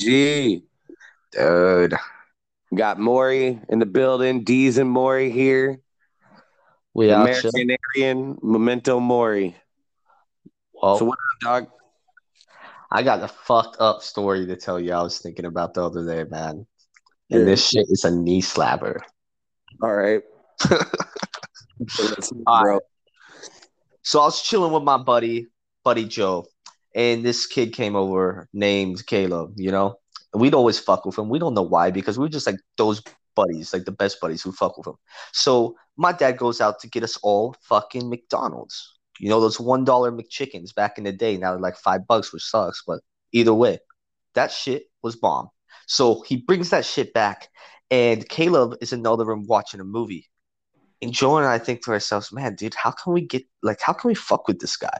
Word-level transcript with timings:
G. 0.00 0.64
Dude. 1.32 1.94
Got 2.74 2.98
Maury 2.98 3.60
in 3.68 3.78
the 3.78 3.86
building. 3.86 4.44
D's 4.44 4.78
and 4.78 4.90
Maury 4.90 5.30
here. 5.30 5.80
We 6.94 7.12
out 7.12 7.22
American 7.28 7.76
Aryan, 7.96 8.38
Memento 8.42 8.98
Mori. 8.98 9.54
Well, 10.72 10.98
So 10.98 11.04
what 11.04 11.18
up, 11.18 11.40
dog? 11.40 11.66
I 12.90 13.02
got 13.02 13.22
a 13.22 13.28
fucked 13.28 13.76
up 13.80 14.02
story 14.02 14.46
to 14.46 14.56
tell 14.56 14.80
you 14.80 14.92
I 14.92 15.02
was 15.02 15.18
thinking 15.18 15.44
about 15.44 15.74
the 15.74 15.84
other 15.84 16.04
day, 16.04 16.28
man. 16.28 16.66
Yeah. 17.28 17.38
And 17.38 17.48
this 17.48 17.68
shit 17.68 17.86
is 17.90 18.04
a 18.04 18.10
knee 18.10 18.42
slapper. 18.42 18.98
All 19.82 19.94
right. 19.94 20.22
All 22.46 22.64
right. 22.64 22.80
So 24.02 24.20
I 24.20 24.24
was 24.24 24.42
chilling 24.42 24.72
with 24.72 24.82
my 24.82 24.98
buddy, 24.98 25.46
buddy 25.84 26.06
Joe, 26.06 26.46
and 26.94 27.24
this 27.24 27.46
kid 27.46 27.72
came 27.72 27.96
over 27.96 28.48
named 28.52 29.06
Caleb, 29.06 29.54
you 29.56 29.70
know? 29.70 29.96
We'd 30.32 30.54
always 30.54 30.78
fuck 30.78 31.04
with 31.04 31.18
him. 31.18 31.28
We 31.28 31.38
don't 31.38 31.54
know 31.54 31.62
why, 31.62 31.90
because 31.90 32.18
we 32.18 32.26
are 32.26 32.30
just 32.30 32.46
like 32.46 32.60
those 32.76 33.02
buddies, 33.34 33.72
like 33.72 33.84
the 33.84 33.92
best 33.92 34.20
buddies 34.20 34.42
who 34.42 34.52
fuck 34.52 34.76
with 34.76 34.86
him. 34.86 34.96
So 35.32 35.76
my 35.96 36.12
dad 36.12 36.36
goes 36.36 36.60
out 36.60 36.78
to 36.80 36.88
get 36.88 37.02
us 37.02 37.16
all 37.22 37.56
fucking 37.62 38.08
McDonald's. 38.08 38.98
You 39.18 39.28
know, 39.28 39.40
those 39.40 39.58
$1 39.58 39.84
McChickens 39.84 40.74
back 40.74 40.98
in 40.98 41.04
the 41.04 41.12
day. 41.12 41.36
Now 41.36 41.50
they're 41.50 41.60
like 41.60 41.76
five 41.76 42.06
bucks, 42.06 42.32
which 42.32 42.44
sucks, 42.44 42.82
but 42.86 43.00
either 43.32 43.52
way, 43.52 43.78
that 44.34 44.50
shit 44.50 44.84
was 45.02 45.16
bomb. 45.16 45.48
So 45.86 46.22
he 46.22 46.36
brings 46.36 46.70
that 46.70 46.84
shit 46.84 47.12
back, 47.12 47.48
and 47.90 48.28
Caleb 48.28 48.76
is 48.80 48.92
in 48.92 49.02
the 49.02 49.12
other 49.12 49.24
room 49.24 49.44
watching 49.46 49.80
a 49.80 49.84
movie. 49.84 50.28
And 51.02 51.12
Joe 51.12 51.38
and 51.38 51.46
I 51.46 51.58
think 51.58 51.84
to 51.84 51.92
ourselves, 51.92 52.32
man, 52.32 52.54
dude, 52.54 52.74
how 52.74 52.92
can 52.92 53.12
we 53.12 53.22
get 53.22 53.42
like 53.62 53.80
how 53.80 53.92
can 53.92 54.08
we 54.08 54.14
fuck 54.14 54.46
with 54.46 54.60
this 54.60 54.76
guy? 54.76 54.98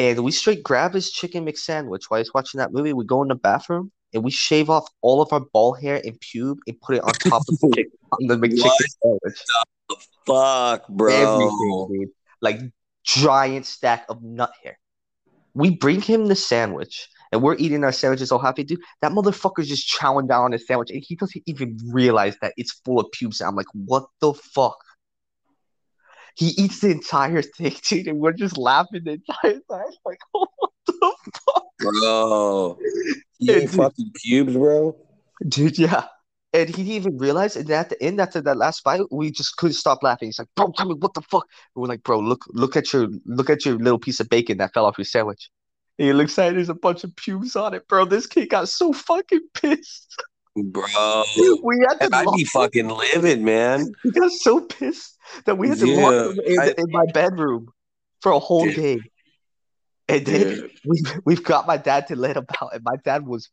And 0.00 0.24
we 0.24 0.32
straight 0.32 0.62
grab 0.62 0.94
his 0.94 1.10
chicken 1.10 1.44
McSandwich 1.44 2.04
while 2.08 2.20
he's 2.20 2.32
watching 2.32 2.56
that 2.56 2.72
movie. 2.72 2.94
We 2.94 3.04
go 3.04 3.20
in 3.20 3.28
the 3.28 3.34
bathroom 3.34 3.92
and 4.14 4.24
we 4.24 4.30
shave 4.30 4.70
off 4.70 4.88
all 5.02 5.20
of 5.20 5.30
our 5.30 5.40
ball 5.40 5.74
hair 5.74 6.00
and 6.02 6.18
pube 6.20 6.56
and 6.66 6.80
put 6.80 6.96
it 6.96 7.02
on 7.02 7.12
top 7.12 7.42
of 7.46 7.58
the 7.58 7.72
chicken 7.74 7.92
on 8.12 8.26
the 8.26 8.36
McChicken 8.36 8.70
sandwich. 9.02 9.44
Fuck, 10.26 10.88
bro. 10.88 11.12
Everything, 11.12 11.86
dude. 11.90 12.08
Like 12.40 12.60
giant 13.04 13.66
stack 13.66 14.06
of 14.08 14.22
nut 14.22 14.52
hair. 14.64 14.78
We 15.52 15.68
bring 15.68 16.00
him 16.00 16.28
the 16.28 16.34
sandwich 16.34 17.06
and 17.30 17.42
we're 17.42 17.56
eating 17.56 17.84
our 17.84 17.92
sandwiches 17.92 18.32
all 18.32 18.38
happy, 18.38 18.64
dude. 18.64 18.80
That 19.02 19.12
motherfucker's 19.12 19.68
just 19.68 19.86
chowing 19.86 20.28
down 20.28 20.44
on 20.44 20.52
his 20.52 20.66
sandwich 20.66 20.90
and 20.92 21.04
he 21.06 21.14
doesn't 21.14 21.42
even 21.44 21.76
realize 21.92 22.38
that 22.40 22.54
it's 22.56 22.80
full 22.86 23.00
of 23.00 23.12
pubes. 23.12 23.42
And 23.42 23.48
I'm 23.48 23.54
like, 23.54 23.66
what 23.74 24.06
the 24.22 24.32
fuck? 24.32 24.78
He 26.40 26.54
eats 26.56 26.80
the 26.80 26.90
entire 26.90 27.42
thing, 27.42 27.74
dude, 27.86 28.08
and 28.08 28.18
we're 28.18 28.32
just 28.32 28.56
laughing 28.56 29.02
the 29.04 29.12
entire 29.12 29.60
time. 29.70 29.92
Like, 30.06 30.20
oh, 30.34 30.46
what 30.56 30.70
the 30.86 31.14
fuck? 31.44 31.64
Bro. 31.78 32.78
Ain't 33.46 33.70
dude. 33.70 33.70
fucking 33.70 34.10
pubes, 34.14 34.54
bro. 34.54 34.96
Dude, 35.46 35.78
yeah. 35.78 36.06
And 36.54 36.70
he 36.70 36.76
didn't 36.76 36.92
even 36.92 37.18
realize. 37.18 37.56
And 37.56 37.70
at 37.70 37.90
the 37.90 38.02
end, 38.02 38.22
after 38.22 38.40
that 38.40 38.56
last 38.56 38.80
fight, 38.80 39.02
we 39.10 39.30
just 39.30 39.58
couldn't 39.58 39.74
stop 39.74 40.02
laughing. 40.02 40.28
He's 40.28 40.38
like, 40.38 40.48
"Bro, 40.56 40.72
tell 40.78 40.86
me 40.86 40.94
what 40.94 41.12
the 41.12 41.20
fuck." 41.20 41.46
And 41.76 41.82
we're 41.82 41.88
like, 41.88 42.02
"Bro, 42.02 42.20
look, 42.20 42.42
look 42.48 42.74
at 42.74 42.90
your, 42.90 43.08
look 43.26 43.50
at 43.50 43.66
your 43.66 43.76
little 43.76 43.98
piece 43.98 44.18
of 44.18 44.30
bacon 44.30 44.56
that 44.58 44.72
fell 44.72 44.86
off 44.86 44.96
your 44.96 45.04
sandwich." 45.04 45.50
And 45.98 46.06
he 46.06 46.14
looks 46.14 46.38
at 46.38 46.52
it. 46.52 46.54
There's 46.54 46.70
a 46.70 46.74
bunch 46.74 47.04
of 47.04 47.14
pubes 47.16 47.54
on 47.54 47.74
it, 47.74 47.86
bro. 47.86 48.06
This 48.06 48.26
kid 48.26 48.48
got 48.48 48.70
so 48.70 48.94
fucking 48.94 49.46
pissed. 49.54 50.22
Bro. 50.56 50.84
We 51.62 51.78
had 51.88 52.00
to 52.00 52.08
I'd 52.16 52.26
be 52.36 52.44
fucking 52.44 52.88
livid, 52.88 53.40
man. 53.40 53.92
He 54.02 54.10
got 54.10 54.32
so 54.32 54.60
pissed 54.60 55.16
that 55.44 55.56
we 55.56 55.68
had 55.68 55.78
to 55.78 55.86
lock 55.86 56.12
Yeah, 56.12 56.30
him 56.32 56.40
in, 56.44 56.60
I- 56.60 56.74
in 56.76 56.86
my 56.90 57.06
bedroom 57.12 57.68
for 58.20 58.32
a 58.32 58.38
whole 58.38 58.64
Dude. 58.64 58.74
day. 58.76 59.00
And 60.08 60.26
then 60.26 60.68
we 60.84 61.02
we've 61.24 61.44
got 61.44 61.68
my 61.68 61.76
dad 61.76 62.08
to 62.08 62.16
let 62.16 62.36
him 62.36 62.46
out, 62.60 62.74
and 62.74 62.82
my 62.82 62.96
dad 63.04 63.26
was 63.26 63.48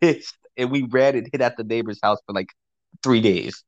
pissed. 0.00 0.34
And 0.56 0.70
we 0.70 0.82
ran 0.82 1.14
and 1.16 1.28
hid 1.30 1.42
at 1.42 1.56
the 1.58 1.64
neighbor's 1.64 2.00
house 2.02 2.18
for 2.26 2.32
like 2.32 2.48
three 3.02 3.20
days. 3.20 3.62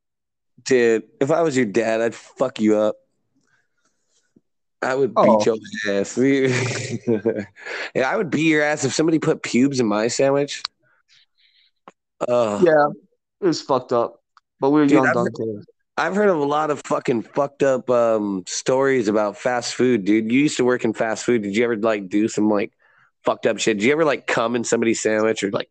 Dude, 0.64 1.05
if 1.20 1.31
I 1.31 1.42
was 1.42 1.55
your 1.56 1.67
dad, 1.67 2.01
I'd 2.01 2.14
fuck 2.14 2.61
you 2.61 2.78
up. 2.78 2.97
I 4.83 4.95
would 4.95 5.14
beat 5.14 5.20
Oh. 5.29 5.45
your 5.45 6.01
ass. 6.01 6.17
yeah, 7.95 8.11
I 8.11 8.17
would 8.17 8.30
beat 8.30 8.48
your 8.48 8.63
ass 8.63 8.85
if 8.85 8.95
somebody 8.95 9.19
put 9.19 9.42
pubes 9.42 9.79
in 9.79 9.86
my 9.86 10.08
sandwich. 10.08 10.63
Uh, 12.29 12.61
Yeah, 12.63 12.86
it 13.41 13.47
was 13.47 13.63
fucked 13.63 13.92
up. 13.92 14.20
But 14.61 14.70
we 14.70 14.81
were 14.81 14.86
Dude, 14.86 14.97
young 14.97 15.07
I've- 15.07 15.14
dumb 15.14 15.27
kids. 15.36 15.67
I've 15.97 16.14
heard 16.14 16.31
of 16.31 16.39
a 16.39 16.45
lot 16.45 16.70
of 16.70 16.81
fucking 16.86 17.23
fucked 17.23 17.63
up 17.63 17.91
um, 17.91 18.42
stories 18.47 19.07
about 19.08 19.36
fast 19.36 19.75
food, 19.75 20.07
dude. 20.07 20.33
You 20.33 20.41
used 20.41 20.57
to 20.57 20.64
work 20.64 20.85
in 20.85 20.95
fast 20.95 21.25
food. 21.27 21.42
Did 21.42 21.55
you 21.55 21.63
ever 21.64 21.77
like 21.77 22.08
do 22.08 22.27
some 22.27 22.48
like 22.48 22.73
fucked 23.23 23.47
up 23.47 23.58
shit? 23.58 23.77
Did 23.79 23.85
you 23.85 23.92
ever 23.92 24.05
like 24.07 24.27
come 24.27 24.57
in 24.57 24.64
somebody's 24.64 25.03
sandwich 25.03 25.42
or 25.42 25.51
like 25.51 25.69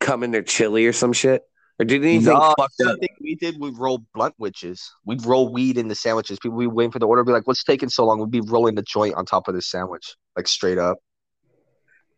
come 0.00 0.22
in 0.22 0.30
their 0.30 0.42
chili 0.42 0.86
or 0.86 0.94
some 0.94 1.12
shit? 1.12 1.42
Or 1.78 1.84
did 1.84 2.02
anything 2.02 2.32
No, 2.32 2.54
fucked 2.58 2.80
up? 2.86 2.98
we 3.20 3.34
did, 3.34 3.58
we'd 3.60 3.76
roll 3.76 4.06
blunt 4.14 4.34
witches. 4.38 4.90
We'd 5.04 5.26
roll 5.26 5.52
weed 5.52 5.76
in 5.76 5.88
the 5.88 5.94
sandwiches. 5.94 6.38
People 6.38 6.56
would 6.56 6.62
be 6.62 6.66
waiting 6.68 6.92
for 6.92 6.98
the 6.98 7.06
order, 7.06 7.22
be 7.22 7.32
like, 7.32 7.46
what's 7.46 7.64
taking 7.64 7.90
so 7.90 8.06
long? 8.06 8.20
We'd 8.20 8.30
be 8.30 8.40
rolling 8.40 8.74
the 8.74 8.82
joint 8.82 9.16
on 9.16 9.26
top 9.26 9.48
of 9.48 9.54
the 9.54 9.60
sandwich, 9.60 10.16
like 10.34 10.48
straight 10.48 10.78
up. 10.78 10.96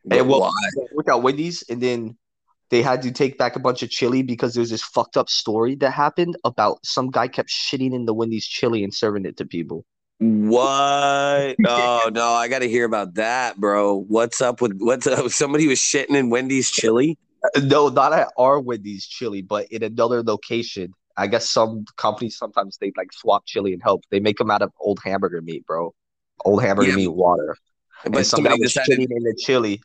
And 0.09 0.29
well, 0.29 0.43
Why? 0.43 0.51
work 0.93 1.09
out 1.09 1.23
Wendy's, 1.25 1.65
and 1.69 1.81
then 1.83 2.17
they 2.71 2.83
had 2.83 3.03
to 3.03 3.11
take 3.13 3.39
back 3.39 3.57
a 3.57 3.61
bunch 3.61 3.83
of 3.83 3.91
chili 3.91 4.23
because 4.23 4.55
there's 4.55 4.71
this 4.71 4.83
fucked 4.83 5.17
up 5.17 5.29
story 5.29 5.75
that 5.77 5.91
happened 5.91 6.37
about 6.45 6.79
some 6.85 7.11
guy 7.11 7.29
kept 7.29 7.51
shitting 7.51 7.95
in 7.95 8.07
the 8.07 8.15
Wendy's 8.15 8.47
chili 8.47 8.83
and 8.83 8.93
serving 8.93 9.25
it 9.27 9.37
to 9.37 9.45
people. 9.47 9.85
What? 10.19 11.57
Oh 11.67 12.11
no, 12.13 12.33
I 12.33 12.49
got 12.49 12.61
to 12.61 12.69
hear 12.69 12.85
about 12.85 13.15
that, 13.15 13.57
bro. 13.59 14.05
What's 14.09 14.41
up 14.41 14.61
with 14.61 14.77
what's 14.79 15.07
up? 15.07 15.29
Somebody 15.31 15.67
was 15.67 15.79
shitting 15.79 16.17
in 16.17 16.31
Wendy's 16.31 16.71
chili. 16.71 17.19
No, 17.63 17.89
not 17.89 18.13
at 18.13 18.29
our 18.39 18.61
Wendy's 18.61 19.07
chili, 19.07 19.43
but 19.43 19.67
in 19.71 19.83
another 19.83 20.23
location. 20.23 20.93
I 21.17 21.27
guess 21.27 21.49
some 21.49 21.85
companies 21.97 22.37
sometimes 22.39 22.79
they 22.81 22.93
like 22.97 23.13
swap 23.13 23.45
chili 23.47 23.73
and 23.73 23.83
help. 23.83 24.03
They 24.11 24.19
make 24.21 24.39
them 24.39 24.51
out 24.51 24.63
of 24.63 24.73
old 24.81 24.99
hamburger 25.05 25.43
meat, 25.43 25.65
bro. 25.67 25.95
Old 26.45 26.63
hamburger 26.63 26.91
Yeah. 26.91 26.97
meat 26.97 27.09
water. 27.09 27.57
But 28.05 28.17
and 28.17 28.27
some 28.27 28.39
somebody 28.39 28.61
was 28.61 28.73
decided. 28.73 28.99
shitting 28.99 29.11
in 29.17 29.23
the 29.23 29.35
chili 29.39 29.81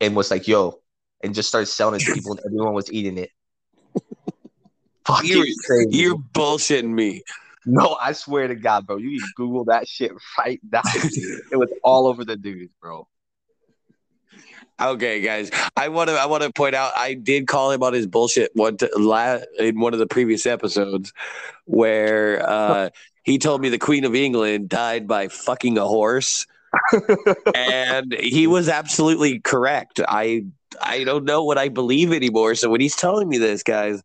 and 0.00 0.14
was 0.14 0.30
like, 0.30 0.46
yo, 0.46 0.80
and 1.22 1.34
just 1.34 1.48
started 1.48 1.66
selling 1.66 2.00
it 2.00 2.04
to 2.04 2.14
people 2.14 2.32
and 2.32 2.40
everyone 2.46 2.74
was 2.74 2.92
eating 2.92 3.18
it. 3.18 3.30
Fucking 5.06 5.30
You're, 5.30 5.46
crazy. 5.64 5.96
you're 5.96 6.18
bullshitting 6.18 6.92
me. 6.92 7.22
No, 7.64 7.96
I 8.00 8.12
swear 8.12 8.48
to 8.48 8.54
God, 8.54 8.86
bro. 8.86 8.96
You 8.96 9.18
can 9.18 9.28
Google 9.36 9.64
that 9.66 9.88
shit 9.88 10.12
right 10.38 10.60
now. 10.72 10.82
it 10.94 11.56
was 11.56 11.72
all 11.82 12.06
over 12.06 12.24
the 12.24 12.36
news, 12.36 12.70
bro. 12.80 13.06
Okay, 14.80 15.20
guys, 15.22 15.50
I 15.76 15.88
want 15.88 16.10
to 16.10 16.16
I 16.16 16.26
want 16.26 16.42
to 16.42 16.52
point 16.52 16.74
out 16.74 16.92
I 16.96 17.14
did 17.14 17.46
call 17.46 17.70
him 17.70 17.82
on 17.82 17.94
his 17.94 18.06
bullshit 18.06 18.50
one 18.54 18.76
t- 18.76 18.90
la- 18.94 19.38
in 19.58 19.80
one 19.80 19.94
of 19.94 19.98
the 19.98 20.06
previous 20.06 20.44
episodes 20.44 21.14
where 21.64 22.46
uh, 22.46 22.90
he 23.22 23.38
told 23.38 23.62
me 23.62 23.70
the 23.70 23.78
Queen 23.78 24.04
of 24.04 24.14
England 24.14 24.68
died 24.68 25.08
by 25.08 25.28
fucking 25.28 25.78
a 25.78 25.86
horse, 25.86 26.46
and 27.54 28.12
he 28.12 28.46
was 28.46 28.68
absolutely 28.68 29.40
correct. 29.40 29.98
I 30.06 30.44
I 30.82 31.04
don't 31.04 31.24
know 31.24 31.44
what 31.44 31.58
I 31.58 31.68
believe 31.68 32.12
anymore. 32.12 32.54
So 32.54 32.70
when 32.70 32.80
he's 32.80 32.96
telling 32.96 33.28
me 33.28 33.38
this, 33.38 33.62
guys, 33.62 34.02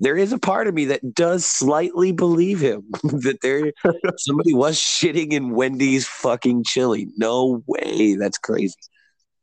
there 0.00 0.16
is 0.16 0.32
a 0.32 0.38
part 0.38 0.68
of 0.68 0.74
me 0.74 0.86
that 0.86 1.14
does 1.14 1.44
slightly 1.44 2.12
believe 2.12 2.60
him 2.60 2.84
that 3.02 3.38
there 3.42 3.72
somebody 4.18 4.54
was 4.54 4.76
shitting 4.76 5.32
in 5.32 5.54
Wendy's 5.54 6.06
fucking 6.06 6.64
chili. 6.64 7.08
No 7.16 7.62
way, 7.66 8.14
that's 8.14 8.38
crazy. 8.38 8.76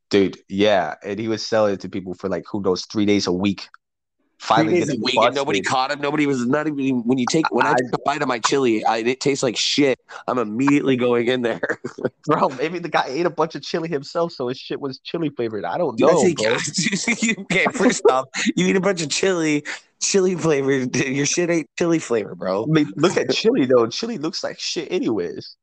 Dude, 0.10 0.38
yeah. 0.48 0.96
And 1.04 1.20
he 1.20 1.28
was 1.28 1.46
selling 1.46 1.74
it 1.74 1.82
to 1.82 1.90
people 1.90 2.14
for 2.14 2.30
like, 2.30 2.46
who 2.50 2.62
knows, 2.62 2.86
three 2.86 3.06
days 3.06 3.28
a 3.28 3.34
week. 3.34 3.68
Finally, 4.38 4.80
days 4.80 4.90
a 4.90 4.98
week 5.02 5.18
and 5.18 5.34
nobody 5.34 5.62
caught 5.62 5.92
him. 5.92 6.02
Nobody 6.02 6.28
was 6.28 6.46
not 6.46 6.68
even 6.68 7.04
when 7.04 7.18
you 7.18 7.26
take 7.26 7.50
when 7.52 7.66
I, 7.66 7.72
I- 7.72 7.76
take 7.76 7.94
a 7.94 7.98
bite 8.06 8.22
of 8.22 8.28
my 8.28 8.40
chili, 8.40 8.84
I, 8.84 8.98
it 8.98 9.20
tastes 9.20 9.42
like 9.42 9.58
shit. 9.58 10.00
I'm 10.28 10.38
immediately 10.38 10.98
going 10.98 11.28
in 11.28 11.42
there. 11.42 11.80
Bro, 12.26 12.50
maybe 12.50 12.80
the 12.80 12.90
guy 12.90 13.06
ate 13.08 13.26
a 13.26 13.30
bunch 13.30 13.56
of 13.56 13.62
chili 13.62 13.88
himself, 13.88 14.34
so 14.34 14.48
his 14.48 14.58
shit 14.58 14.80
was 14.80 15.00
chili 15.00 15.30
flavored. 15.30 15.64
I 15.66 15.78
don't 15.78 16.00
know, 16.00 16.08
okay, 17.40 17.66
first 17.74 18.04
off, 18.10 18.26
you 18.56 18.68
eat 18.68 18.76
a 18.76 18.82
bunch 18.82 19.02
of 19.02 19.10
chili, 19.10 19.64
chili 20.02 20.36
flavor. 20.36 20.72
Your 20.74 21.26
shit 21.26 21.50
ain't 21.50 21.70
chili 21.78 22.00
flavor, 22.00 22.36
bro. 22.36 22.64
I 22.64 22.68
mean, 22.68 22.92
look 22.96 23.18
at 23.18 23.32
chili 23.32 23.66
though. 23.66 23.88
Chili 23.88 24.18
looks 24.18 24.44
like 24.44 24.60
shit, 24.60 24.92
anyways. 24.92 25.56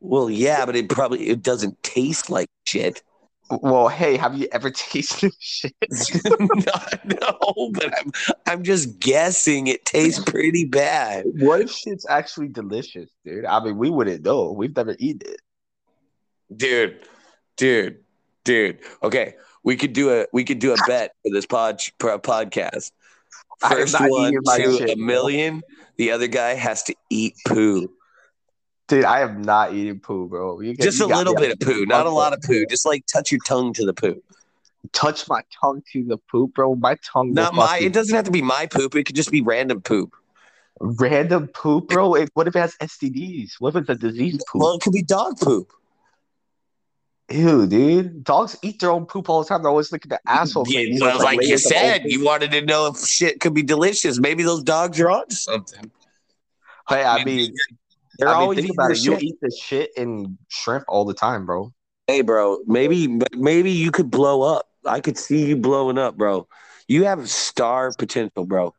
Well, 0.00 0.30
yeah, 0.30 0.64
but 0.64 0.76
it 0.76 0.88
probably 0.88 1.28
it 1.28 1.42
doesn't 1.42 1.82
taste 1.82 2.30
like 2.30 2.48
shit. 2.64 3.02
Well, 3.50 3.88
hey, 3.88 4.16
have 4.16 4.36
you 4.36 4.48
ever 4.52 4.70
tasted 4.74 5.32
shit? 5.38 5.74
no, 5.90 7.70
but 7.72 7.92
I'm 7.98 8.12
I'm 8.46 8.62
just 8.62 9.00
guessing 9.00 9.66
it 9.66 9.84
tastes 9.84 10.22
pretty 10.24 10.64
bad. 10.64 11.24
What 11.38 11.60
if 11.62 11.70
shit's 11.70 12.06
actually 12.08 12.48
delicious, 12.48 13.10
dude? 13.24 13.44
I 13.44 13.62
mean, 13.64 13.78
we 13.78 13.90
wouldn't 13.90 14.24
know. 14.24 14.52
We've 14.52 14.74
never 14.74 14.96
eaten 14.98 15.32
it. 15.32 15.40
dude, 16.56 17.00
dude, 17.56 17.98
dude. 18.44 18.78
Okay, 19.02 19.34
we 19.62 19.76
could 19.76 19.92
do 19.92 20.10
a 20.12 20.26
we 20.32 20.44
could 20.44 20.58
do 20.58 20.72
a 20.72 20.76
bet 20.86 21.12
for 21.22 21.32
this 21.32 21.46
pod 21.46 21.80
for 21.98 22.10
a 22.10 22.18
podcast. 22.18 22.92
First 23.60 23.96
one 23.98 24.32
to 24.32 24.76
shit, 24.78 24.90
a 24.90 24.96
bro. 24.96 25.04
million. 25.04 25.62
The 25.96 26.12
other 26.12 26.28
guy 26.28 26.54
has 26.54 26.82
to 26.84 26.94
eat 27.10 27.34
poo. 27.46 27.88
Dude, 28.88 29.04
I 29.04 29.20
am 29.20 29.42
not 29.42 29.74
eating 29.74 30.00
poo, 30.00 30.28
bro. 30.28 30.60
You 30.60 30.74
Just 30.74 30.98
you 30.98 31.06
a 31.06 31.08
little 31.08 31.34
bit 31.34 31.52
of 31.52 31.60
poo, 31.60 31.84
not 31.84 32.06
a 32.06 32.10
lot 32.10 32.32
of 32.32 32.40
poo. 32.40 32.64
Just 32.66 32.86
like 32.86 33.04
touch 33.06 33.30
your 33.30 33.40
tongue 33.46 33.74
to 33.74 33.84
the 33.84 33.92
poo. 33.92 34.22
touch 34.92 35.28
my 35.28 35.42
tongue 35.60 35.82
to 35.92 36.04
the 36.04 36.16
poop, 36.30 36.54
bro. 36.54 36.74
My 36.74 36.96
tongue. 37.04 37.34
Not 37.34 37.54
my. 37.54 37.78
It 37.80 37.92
doesn't 37.92 38.14
have 38.14 38.24
to 38.24 38.30
be 38.30 38.42
my 38.42 38.66
poop. 38.66 38.94
It 38.94 39.04
could 39.04 39.16
just 39.16 39.30
be 39.30 39.42
random 39.42 39.82
poop. 39.82 40.14
Random 40.80 41.48
poop, 41.48 41.88
bro. 41.88 42.14
It, 42.14 42.30
what 42.32 42.48
if 42.48 42.56
it 42.56 42.60
has 42.60 42.76
STDs? 42.76 43.54
What 43.58 43.76
if 43.76 43.82
it's 43.82 43.90
a 43.90 43.94
disease 43.94 44.42
poop? 44.50 44.62
Well, 44.62 44.74
it 44.74 44.80
could 44.80 44.94
be 44.94 45.02
dog 45.02 45.38
poop. 45.38 45.70
Ew, 47.30 47.66
dude. 47.66 48.24
Dogs 48.24 48.56
eat 48.62 48.80
their 48.80 48.90
own 48.90 49.04
poop 49.04 49.28
all 49.28 49.42
the 49.42 49.48
time. 49.48 49.62
They're 49.62 49.70
always 49.70 49.92
looking 49.92 50.12
at 50.12 50.22
assholes. 50.26 50.72
Yeah, 50.72 50.84
well, 50.98 51.18
like, 51.18 51.42
you 51.42 51.58
said, 51.58 52.04
you 52.06 52.24
wanted 52.24 52.52
to 52.52 52.62
know 52.62 52.86
if 52.86 53.04
shit 53.04 53.40
could 53.40 53.52
be 53.52 53.62
delicious. 53.62 54.18
Maybe 54.18 54.44
those 54.44 54.62
dogs 54.62 54.98
are 54.98 55.10
on 55.10 55.28
something. 55.30 55.90
Hey, 56.88 57.04
I 57.04 57.22
mean, 57.22 57.52
they're 58.18 58.28
I 58.28 58.32
mean, 58.32 58.40
always 58.42 58.58
think 58.60 58.72
about 58.72 58.90
it. 58.90 59.04
You 59.04 59.16
eat 59.20 59.36
this 59.40 59.58
shit 59.58 59.90
and 59.96 60.38
shrimp 60.48 60.84
all 60.88 61.04
the 61.04 61.14
time, 61.14 61.46
bro. 61.46 61.72
Hey, 62.06 62.22
bro. 62.22 62.58
Maybe, 62.66 63.20
maybe 63.32 63.70
you 63.70 63.92
could 63.92 64.10
blow 64.10 64.42
up. 64.42 64.66
I 64.84 65.00
could 65.00 65.16
see 65.16 65.46
you 65.46 65.56
blowing 65.56 65.98
up, 65.98 66.16
bro. 66.16 66.48
You 66.88 67.04
have 67.04 67.30
star 67.30 67.92
potential, 67.96 68.44
bro. 68.44 68.74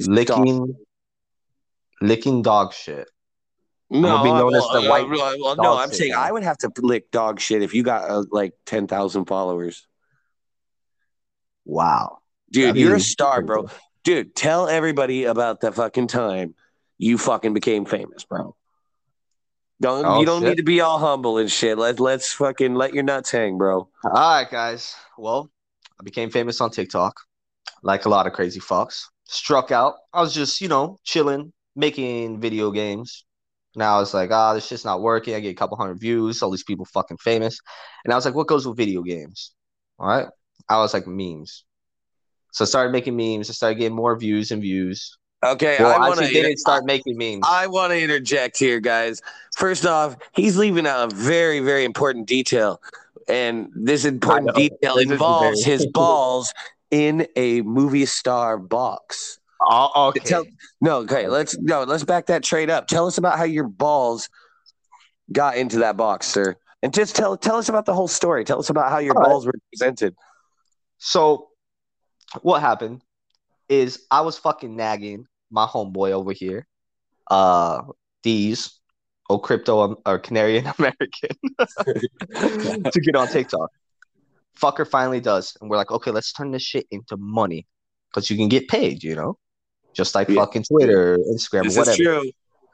Licking, 0.00 0.76
licking 2.00 2.42
dog 2.42 2.72
shit. 2.72 3.08
No, 3.90 4.22
well, 4.24 4.54
uh, 4.54 4.88
white 4.88 5.04
uh, 5.04 5.36
well, 5.38 5.56
no, 5.56 5.76
I'm 5.76 5.92
saying 5.92 6.14
I 6.14 6.32
would 6.32 6.42
have 6.42 6.58
to 6.58 6.70
lick 6.78 7.10
dog 7.10 7.38
shit 7.38 7.62
if 7.62 7.74
you 7.74 7.82
got 7.82 8.10
uh, 8.10 8.24
like 8.30 8.54
ten 8.66 8.88
thousand 8.88 9.26
followers. 9.26 9.86
Wow, 11.64 12.18
dude, 12.50 12.76
you're 12.76 12.96
a 12.96 13.00
star, 13.00 13.42
bro. 13.42 13.68
Dude, 14.02 14.34
tell 14.34 14.68
everybody 14.68 15.24
about 15.24 15.60
the 15.60 15.70
fucking 15.70 16.08
time 16.08 16.54
you 16.98 17.18
fucking 17.18 17.54
became 17.54 17.84
famous, 17.84 18.24
bro. 18.24 18.54
Don't 19.80 20.04
oh, 20.04 20.20
you 20.20 20.26
don't 20.26 20.42
shit. 20.42 20.50
need 20.50 20.56
to 20.56 20.62
be 20.62 20.80
all 20.80 20.98
humble 20.98 21.38
and 21.38 21.50
shit. 21.50 21.76
Let 21.76 21.98
let's 22.00 22.32
fucking 22.32 22.74
let 22.74 22.94
your 22.94 23.02
nuts 23.02 23.30
hang, 23.30 23.58
bro. 23.58 23.88
All 24.04 24.10
right, 24.12 24.48
guys. 24.50 24.94
Well, 25.18 25.50
I 26.00 26.04
became 26.04 26.30
famous 26.30 26.60
on 26.60 26.70
TikTok, 26.70 27.20
like 27.82 28.04
a 28.04 28.08
lot 28.08 28.26
of 28.26 28.32
crazy 28.32 28.60
fucks. 28.60 29.04
Struck 29.24 29.72
out. 29.72 29.94
I 30.12 30.20
was 30.20 30.34
just, 30.34 30.60
you 30.60 30.68
know, 30.68 30.98
chilling, 31.04 31.52
making 31.74 32.40
video 32.40 32.70
games. 32.70 33.24
Now 33.76 34.00
it's 34.00 34.14
like, 34.14 34.30
ah, 34.30 34.50
oh, 34.50 34.54
this 34.54 34.66
shit's 34.66 34.84
not 34.84 35.02
working. 35.02 35.34
I 35.34 35.40
get 35.40 35.50
a 35.50 35.54
couple 35.54 35.76
hundred 35.76 35.98
views. 36.00 36.42
All 36.42 36.50
these 36.50 36.62
people 36.62 36.84
fucking 36.84 37.16
famous. 37.16 37.58
And 38.04 38.12
I 38.12 38.16
was 38.16 38.24
like, 38.24 38.34
what 38.34 38.46
goes 38.46 38.66
with 38.66 38.76
video 38.76 39.02
games? 39.02 39.52
All 39.98 40.06
right. 40.06 40.28
I 40.68 40.78
was 40.78 40.94
like, 40.94 41.06
memes. 41.06 41.64
So 42.52 42.64
I 42.64 42.66
started 42.66 42.92
making 42.92 43.16
memes. 43.16 43.50
I 43.50 43.52
started 43.52 43.78
getting 43.78 43.96
more 43.96 44.16
views 44.16 44.52
and 44.52 44.62
views. 44.62 45.18
Okay, 45.44 45.76
well, 45.78 45.92
I 45.92 46.08
want 46.08 46.20
to 46.20 46.26
didn't 46.26 46.56
start 46.56 46.86
making 46.86 47.18
memes. 47.18 47.44
I 47.46 47.66
want 47.66 47.92
to 47.92 48.00
interject 48.00 48.58
here, 48.58 48.80
guys. 48.80 49.20
First 49.56 49.84
off, 49.84 50.16
he's 50.32 50.56
leaving 50.56 50.86
out 50.86 51.12
a 51.12 51.14
very, 51.14 51.60
very 51.60 51.84
important 51.84 52.26
detail, 52.26 52.80
and 53.28 53.68
this 53.74 54.06
important 54.06 54.54
detail 54.54 54.96
this 54.96 55.10
involves 55.10 55.62
his 55.62 55.86
balls 55.92 56.52
in 56.90 57.26
a 57.36 57.60
Movistar 57.62 58.66
box. 58.66 59.38
Oh, 59.60 60.08
okay. 60.08 60.20
Tell, 60.20 60.46
no, 60.80 60.98
okay. 60.98 61.28
Let's 61.28 61.58
no. 61.58 61.82
Let's 61.84 62.04
back 62.04 62.26
that 62.26 62.42
trade 62.42 62.70
up. 62.70 62.86
Tell 62.86 63.06
us 63.06 63.18
about 63.18 63.36
how 63.36 63.44
your 63.44 63.68
balls 63.68 64.30
got 65.30 65.56
into 65.58 65.78
that 65.80 65.96
box, 65.96 66.26
sir, 66.26 66.56
and 66.82 66.94
just 66.94 67.16
tell 67.16 67.36
tell 67.36 67.56
us 67.56 67.68
about 67.68 67.84
the 67.84 67.94
whole 67.94 68.08
story. 68.08 68.44
Tell 68.44 68.58
us 68.58 68.70
about 68.70 68.90
how 68.90 68.98
your 68.98 69.16
All 69.18 69.24
balls 69.24 69.46
right. 69.46 69.54
were 69.54 69.60
presented. 69.72 70.14
So, 70.98 71.48
what 72.40 72.60
happened 72.62 73.02
is 73.68 74.04
I 74.10 74.22
was 74.22 74.38
fucking 74.38 74.74
nagging 74.74 75.26
my 75.54 75.66
homeboy 75.66 76.10
over 76.10 76.32
here, 76.32 76.66
uh, 77.30 77.82
these 78.22 78.80
oh 79.30 79.38
crypto 79.38 80.02
or 80.04 80.18
Canarian 80.18 80.66
American 80.78 81.30
to 82.90 83.00
get 83.00 83.16
on 83.16 83.28
TikTok. 83.28 83.70
Fucker 84.60 84.86
finally 84.86 85.20
does, 85.20 85.56
and 85.60 85.70
we're 85.70 85.76
like, 85.76 85.90
okay, 85.90 86.10
let's 86.10 86.32
turn 86.32 86.50
this 86.50 86.62
shit 86.62 86.86
into 86.90 87.16
money 87.16 87.66
because 88.10 88.30
you 88.30 88.36
can 88.36 88.48
get 88.48 88.68
paid, 88.68 89.02
you 89.02 89.14
know 89.14 89.38
just 89.94 90.14
like 90.14 90.28
yeah. 90.28 90.36
fucking 90.36 90.64
Twitter, 90.64 91.16
Instagram, 91.18 91.64
this 91.64 91.76
whatever. 91.76 91.90
Is 91.90 91.96
true. 91.96 92.30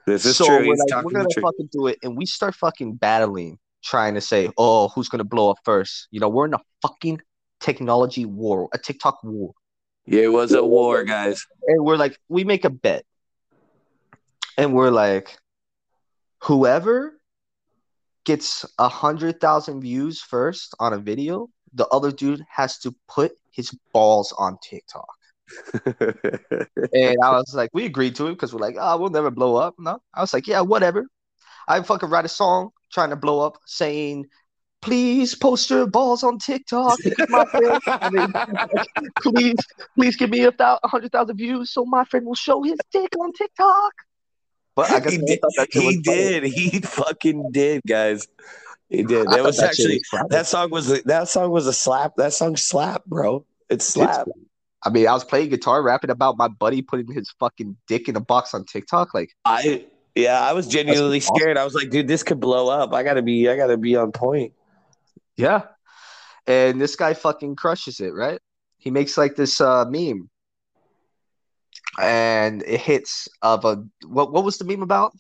This 0.07 0.25
is 0.25 0.37
so 0.37 0.47
true. 0.47 0.67
We're, 0.67 0.75
like, 0.75 1.05
we're 1.05 1.13
gonna 1.13 1.29
fucking 1.41 1.69
do 1.71 1.87
it, 1.87 1.99
and 2.03 2.17
we 2.17 2.27
start 2.27 2.55
fucking 2.55 2.97
battling, 2.97 3.59
trying 3.85 4.15
to 4.15 4.21
say, 4.21 4.51
"Oh, 4.57 4.89
who's 4.89 5.09
gonna 5.09 5.25
blow 5.25 5.51
up 5.51 5.59
first? 5.65 6.09
You 6.11 6.21
know, 6.21 6.29
we're 6.29 6.47
in 6.47 6.55
a 6.55 6.61
fucking 6.83 7.21
technology 7.61 8.25
war, 8.25 8.69
a 8.73 8.79
TikTok 8.79 9.23
war. 9.23 9.53
Yeah, 10.11 10.23
it 10.23 10.33
was 10.33 10.53
a 10.53 10.65
war, 10.65 11.05
guys. 11.05 11.47
And 11.67 11.85
we're 11.85 11.97
like, 11.97 12.19
we 12.29 12.43
make 12.45 12.65
a 12.65 12.71
bet, 12.71 13.05
and 14.59 14.75
we're 14.75 14.91
like, 14.91 15.39
whoever 16.43 17.13
gets 18.25 18.67
a 18.79 18.89
hundred 18.89 19.41
thousand 19.41 19.81
views 19.81 20.21
first 20.21 20.75
on 20.81 20.93
a 20.93 20.99
video, 20.99 21.49
the 21.75 21.87
other 21.89 22.11
dude 22.11 22.45
has 22.51 22.79
to 22.81 22.95
put 23.09 23.33
his 23.53 23.71
balls 23.93 24.35
on 24.37 24.59
TikTok 24.63 25.17
and 25.87 27.17
I 27.23 27.31
was 27.33 27.55
like, 27.55 27.71
we 27.73 27.85
agreed 27.85 28.15
to 28.17 28.27
it 28.27 28.33
because 28.33 28.53
we're 28.53 28.61
like, 28.61 28.77
oh, 28.79 28.99
we'll 28.99 29.11
never 29.11 29.31
blow 29.31 29.57
up. 29.57 29.75
No, 29.79 30.01
I 30.15 30.21
was 30.21 30.33
like, 30.33 30.47
yeah, 30.47 30.61
whatever. 30.61 31.07
I 31.69 31.83
fucking 31.83 32.09
write 32.09 32.25
a 32.25 32.29
song 32.29 32.71
trying 32.93 33.11
to 33.11 33.17
blow 33.17 33.41
up, 33.41 33.59
saying, 33.67 34.27
please 34.83 35.35
post 35.35 35.71
your 35.71 35.87
balls 35.87 36.23
on 36.23 36.39
TikTok. 36.39 36.99
My 37.29 37.45
friend, 37.45 37.81
I 37.87 38.11
mean, 38.11 38.33
please, 39.23 39.57
please 39.95 40.17
give 40.17 40.31
me 40.31 40.45
a 40.45 40.79
hundred 40.85 41.13
thousand 41.13 41.37
views 41.37 41.73
so 41.73 41.85
my 41.85 42.05
friend 42.05 42.27
will 42.27 42.35
show 42.35 42.63
his 42.63 42.79
dick 42.93 43.11
on 43.19 43.33
TikTok. 43.33 43.93
But 44.75 44.91
I 44.91 45.01
guess 45.01 45.13
he 45.13 45.19
did. 45.19 45.41
He, 45.73 46.01
did. 46.01 46.45
he 46.45 46.81
fucking 46.81 47.51
did, 47.53 47.83
guys. 47.87 48.27
He 48.89 49.03
did. 49.03 49.29
That 49.29 49.43
was 49.43 49.59
that 49.59 49.71
actually 49.71 50.01
that 50.31 50.47
song 50.47 50.71
was 50.71 51.03
that 51.03 51.29
song 51.29 51.51
was 51.51 51.67
a 51.67 51.73
slap. 51.73 52.13
That 52.17 52.33
song 52.33 52.57
slap, 52.57 53.05
bro. 53.05 53.45
It 53.69 53.83
slapped. 53.83 54.29
It's, 54.29 54.39
I 54.83 54.91
mean, 54.91 55.07
I 55.07 55.13
was 55.13 55.25
playing 55.25 55.51
guitar, 55.51 55.83
rapping 55.83 56.11
about 56.11 56.39
my 56.39 56.49
buddy 56.49 56.83
putting 56.83 57.13
his 57.13 57.31
fucking 57.39 57.77
dick 57.87 58.09
in 58.09 58.17
a 58.17 58.21
box 58.21 58.55
on 58.55 58.65
TikTok. 58.65 59.13
Like, 59.13 59.31
I 59.45 59.85
yeah, 60.15 60.41
I 60.41 60.55
was 60.55 60.67
genuinely 60.67 61.19
awesome. 61.19 61.37
scared. 61.37 61.57
I 61.57 61.65
was 61.65 61.75
like, 61.75 61.91
dude, 61.91 62.09
this 62.09 62.23
could 62.23 62.41
blow 62.41 62.69
up. 62.69 62.93
I 62.93 63.03
gotta 63.03 63.23
be, 63.23 63.49
I 63.49 63.57
gotta 63.57 63.77
be 63.77 63.97
on 63.97 64.13
point. 64.13 64.55
Yeah, 65.41 65.63
and 66.47 66.81
this 66.81 66.97
guy 66.97 67.15
fucking 67.15 67.57
crushes 67.57 68.01
it, 68.01 68.13
right? 68.15 68.41
He 68.79 68.91
makes 68.91 69.17
like 69.17 69.37
this 69.37 69.61
uh, 69.61 69.85
meme, 69.87 70.29
and 72.01 72.63
it 72.67 72.81
hits 72.81 73.29
of 73.43 73.65
a 73.65 73.85
what? 74.07 74.33
What 74.33 74.45
was 74.45 74.59
the 74.59 74.65
meme 74.65 74.83
about? 74.83 75.13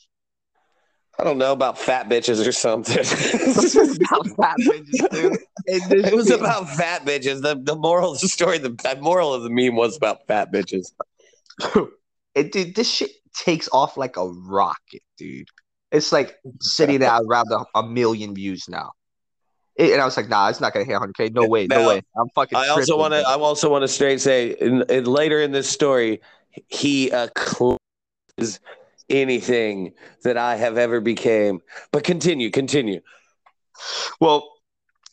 I 1.18 1.24
don't 1.24 1.38
know 1.38 1.52
about 1.52 1.78
fat 1.78 2.08
bitches 2.08 2.46
or 2.46 2.52
something. 2.52 2.96
about 2.98 4.26
fat 4.36 4.56
bitches, 4.60 5.10
dude. 5.10 5.38
It 5.66 6.14
was 6.14 6.30
about 6.30 6.68
fat 6.70 7.04
bitches. 7.04 7.42
The 7.42 7.60
the 7.62 7.76
moral 7.76 8.12
of 8.12 8.20
the 8.20 8.28
story, 8.28 8.58
the, 8.58 8.70
the 8.70 8.98
moral 9.00 9.34
of 9.34 9.42
the 9.42 9.50
meme 9.50 9.76
was 9.76 9.96
about 9.96 10.26
fat 10.26 10.52
bitches. 10.52 10.92
it 12.34 12.52
dude, 12.52 12.74
this 12.74 12.90
shit 12.90 13.10
takes 13.34 13.68
off 13.72 13.96
like 13.96 14.16
a 14.16 14.26
rocket, 14.26 15.02
dude. 15.18 15.48
It's 15.92 16.12
like 16.12 16.36
sitting 16.60 17.02
at 17.02 17.22
around 17.22 17.52
a, 17.52 17.78
a 17.78 17.86
million 17.86 18.34
views 18.34 18.68
now. 18.68 18.92
It, 19.80 19.92
and 19.92 20.02
I 20.02 20.04
was 20.04 20.14
like, 20.14 20.28
nah, 20.28 20.50
it's 20.50 20.60
not 20.60 20.74
gonna 20.74 20.84
hit 20.84 20.94
100k. 20.94 21.32
No 21.32 21.46
way, 21.46 21.66
now, 21.66 21.78
no 21.78 21.88
way. 21.88 22.02
I'm 22.14 22.28
fucking. 22.34 22.56
I 22.56 22.68
also 22.68 22.98
want 22.98 23.14
to. 23.14 23.26
I 23.26 23.34
also 23.34 23.70
want 23.70 23.82
to 23.82 23.88
straight 23.88 24.20
say, 24.20 24.50
in, 24.60 24.82
in, 24.90 25.04
later 25.04 25.40
in 25.40 25.52
this 25.52 25.70
story, 25.70 26.20
he 26.68 27.10
uh, 27.10 27.28
anything 29.08 29.94
that 30.22 30.36
I 30.36 30.56
have 30.56 30.76
ever 30.76 31.00
became. 31.00 31.60
But 31.92 32.04
continue, 32.04 32.50
continue. 32.50 33.00
Well, 34.20 34.52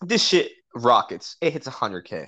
this 0.02 0.22
shit 0.22 0.52
rockets. 0.76 1.38
It 1.40 1.54
hits 1.54 1.68
100k. 1.68 2.28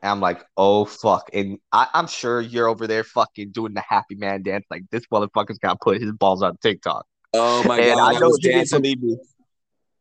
And 0.00 0.10
I'm 0.10 0.20
like, 0.20 0.44
oh 0.58 0.84
fuck. 0.84 1.30
And 1.32 1.58
I, 1.72 1.88
am 1.94 2.06
sure 2.06 2.40
you're 2.40 2.68
over 2.68 2.86
there 2.86 3.02
fucking 3.02 3.52
doing 3.52 3.72
the 3.72 3.82
happy 3.86 4.14
man 4.14 4.42
dance. 4.42 4.66
Like 4.70 4.82
this 4.90 5.06
motherfucker's 5.06 5.58
got 5.58 5.72
to 5.72 5.78
put 5.82 6.02
his 6.02 6.12
balls 6.12 6.42
on 6.42 6.58
TikTok. 6.58 7.06
Oh 7.32 7.64
my 7.64 7.78
and 7.80 7.96
god! 7.96 8.16
I 8.16 8.18
know 8.18 8.36
believe. 8.80 9.18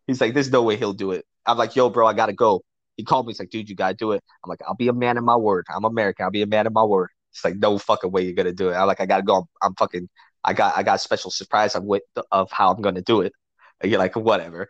He's 0.06 0.22
like, 0.22 0.34
there's 0.34 0.52
no 0.52 0.64
way 0.64 0.78
he'll 0.78 0.94
do 0.94 1.12
it. 1.12 1.26
I'm 1.48 1.58
like, 1.58 1.76
yo, 1.76 1.90
bro, 1.90 2.08
I 2.08 2.14
gotta 2.14 2.34
go. 2.34 2.62
He 2.98 3.04
called 3.04 3.28
me. 3.28 3.32
He's 3.32 3.40
like, 3.40 3.50
dude, 3.50 3.70
you 3.70 3.76
gotta 3.76 3.94
do 3.94 4.12
it. 4.12 4.24
I'm 4.44 4.50
like, 4.50 4.60
I'll 4.68 4.76
be 4.76 4.88
a 4.88 4.94
man 4.94 5.18
of 5.18 5.24
my 5.24 5.36
word. 5.36 5.66
I'm 5.74 5.86
American. 5.86 6.24
I'll 6.26 6.32
be 6.32 6.42
a 6.42 6.48
man 6.48 6.68
of 6.68 6.74
my 6.74 6.84
word. 6.84 7.10
It's 7.32 7.44
like, 7.44 7.56
no 7.56 7.78
fucking 7.78 8.12
way 8.12 8.24
you're 8.24 8.34
gonna 8.34 8.54
do 8.54 8.70
it. 8.70 8.76
I'm 8.76 8.88
like, 8.88 9.02
I 9.02 9.06
gotta 9.06 9.24
go. 9.24 9.38
I'm, 9.38 9.46
I'm 9.62 9.76
fucking 9.76 10.10
I 10.44 10.54
got 10.54 10.78
I 10.78 10.84
got 10.84 10.96
a 10.96 11.00
special 11.00 11.30
surprise 11.30 11.76
of 11.76 11.84
what 11.84 12.04
of 12.32 12.52
how 12.52 12.72
I'm 12.72 12.82
gonna 12.82 13.02
do 13.02 13.22
it. 13.22 13.34
And 13.80 13.92
you're 13.92 14.00
like, 14.00 14.16
whatever. 14.16 14.68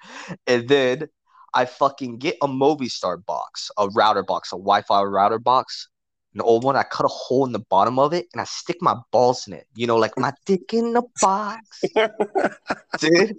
And 0.47 0.67
then 0.67 1.07
I 1.53 1.63
fucking 1.63 2.17
get 2.17 2.35
a 2.41 2.47
Movistar 2.49 3.25
box, 3.25 3.71
a 3.77 3.87
router 3.87 4.21
box, 4.21 4.51
a 4.51 4.57
Wi-Fi 4.57 5.01
router 5.03 5.39
box, 5.39 5.87
an 6.33 6.41
old 6.41 6.65
one. 6.65 6.75
I 6.75 6.83
cut 6.83 7.05
a 7.05 7.07
hole 7.07 7.45
in 7.45 7.53
the 7.53 7.63
bottom 7.69 7.99
of 7.99 8.11
it 8.11 8.25
and 8.33 8.41
I 8.41 8.43
stick 8.43 8.75
my 8.81 8.97
balls 9.13 9.47
in 9.47 9.53
it. 9.53 9.65
You 9.75 9.87
know, 9.87 9.95
like 9.95 10.11
my 10.17 10.33
dick 10.45 10.73
in 10.73 10.91
the 10.91 11.03
box, 11.21 11.83
dude. 12.99 13.37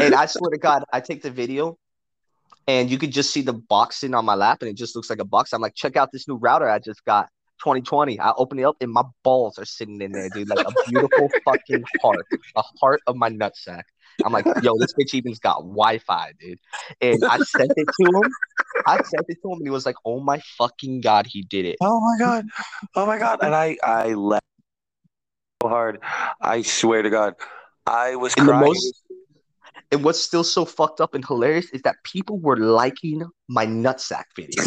And 0.00 0.14
I 0.14 0.24
swear 0.24 0.52
to 0.52 0.58
God, 0.58 0.84
I 0.90 1.00
take 1.00 1.20
the 1.20 1.30
video 1.30 1.76
and 2.66 2.90
you 2.90 2.98
could 2.98 3.12
just 3.12 3.32
see 3.32 3.42
the 3.42 3.52
box 3.52 4.00
sitting 4.00 4.14
on 4.14 4.24
my 4.24 4.34
lap 4.34 4.62
and 4.62 4.70
it 4.70 4.76
just 4.76 4.94
looks 4.94 5.10
like 5.10 5.20
a 5.20 5.24
box. 5.24 5.52
I'm 5.52 5.60
like, 5.60 5.74
check 5.74 5.96
out 5.96 6.12
this 6.12 6.28
new 6.28 6.36
router 6.36 6.68
I 6.68 6.78
just 6.78 7.04
got. 7.04 7.28
2020. 7.60 8.18
I 8.18 8.32
open 8.36 8.58
it 8.58 8.64
up 8.64 8.76
and 8.80 8.90
my 8.90 9.02
balls 9.22 9.58
are 9.58 9.64
sitting 9.64 10.00
in 10.00 10.12
there, 10.12 10.28
dude. 10.30 10.48
Like 10.48 10.66
a 10.66 10.72
beautiful 10.88 11.28
fucking 11.44 11.84
heart, 12.02 12.26
a 12.56 12.62
heart 12.80 13.02
of 13.06 13.16
my 13.16 13.28
nutsack. 13.28 13.82
I'm 14.24 14.32
like, 14.32 14.46
yo, 14.62 14.76
this 14.78 14.92
bitch 14.94 15.14
even's 15.14 15.38
got 15.38 15.58
Wi-Fi, 15.58 16.32
dude. 16.40 16.58
And 17.00 17.22
I 17.24 17.38
sent 17.38 17.72
it 17.76 17.86
to 18.00 18.06
him. 18.06 18.32
I 18.86 18.96
sent 18.96 19.24
it 19.28 19.38
to 19.42 19.50
him, 19.50 19.58
and 19.58 19.66
he 19.66 19.70
was 19.70 19.86
like, 19.86 19.96
"Oh 20.04 20.20
my 20.20 20.40
fucking 20.58 21.00
god, 21.00 21.26
he 21.26 21.42
did 21.42 21.64
it." 21.64 21.76
Oh 21.80 22.00
my 22.00 22.16
god. 22.18 22.46
Oh 22.94 23.06
my 23.06 23.18
god. 23.18 23.38
And 23.42 23.54
I 23.54 23.76
I 23.82 24.14
laughed 24.14 24.44
so 25.62 25.68
hard. 25.68 26.00
I 26.40 26.62
swear 26.62 27.02
to 27.02 27.10
God. 27.10 27.34
I 27.86 28.16
was 28.16 28.34
the 28.34 28.42
crying. 28.42 28.66
most, 28.66 28.99
and 29.92 30.04
what's 30.04 30.20
still 30.20 30.44
so 30.44 30.64
fucked 30.64 31.00
up 31.00 31.14
and 31.14 31.24
hilarious 31.24 31.70
is 31.70 31.82
that 31.82 31.96
people 32.04 32.38
were 32.38 32.56
liking 32.56 33.28
my 33.48 33.66
nutsack 33.66 34.24
video. 34.36 34.62